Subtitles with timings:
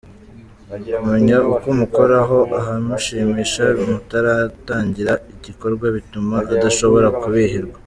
[0.95, 7.77] Kumenya uko umukoraho, ahamushimisha mutaratangira igikorwa bituma adashobora kubihirwa.